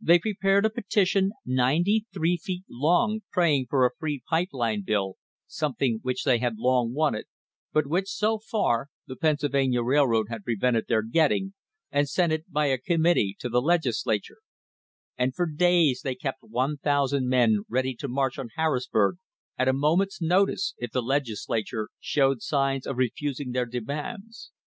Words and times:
They 0.00 0.20
prepared 0.20 0.64
a 0.64 0.70
petition 0.70 1.32
ninety 1.44 2.06
three 2.14 2.36
feet 2.36 2.62
long 2.70 3.22
praying 3.32 3.66
for 3.68 3.84
a 3.84 3.90
free 3.98 4.22
pipe 4.30 4.50
line 4.52 4.82
bill, 4.86 5.14
something 5.48 5.98
which 6.02 6.22
they 6.22 6.38
had 6.38 6.56
long 6.56 6.94
wanted, 6.94 7.26
but 7.72 7.84
which, 7.88 8.06
so 8.08 8.38
far, 8.38 8.90
the 9.08 9.16
Pennsylvania 9.16 9.82
Railroad 9.82 10.28
had 10.28 10.44
prevented 10.44 10.86
their 10.86 11.02
getting, 11.02 11.54
and 11.90 12.08
sent 12.08 12.32
it 12.32 12.48
by 12.48 12.66
a 12.66 12.78
committee 12.78 13.34
to 13.40 13.48
the 13.48 13.60
Legislature; 13.60 14.38
and 15.18 15.34
for 15.34 15.46
days 15.46 16.02
they 16.04 16.14
kept 16.14 16.42
1,000 16.44 17.28
men 17.28 17.64
ready 17.68 17.92
to 17.96 18.06
march 18.06 18.38
on 18.38 18.50
Harrisburg 18.54 19.16
at 19.58 19.66
a 19.66 19.72
moment's 19.72 20.22
notice 20.22 20.74
if 20.78 20.92
the 20.92 21.02
Legislature 21.02 21.88
showed 21.98 22.40
signs 22.40 22.86
of 22.86 22.98
refusing 22.98 23.50
their 23.50 23.66
demands. 23.66 24.52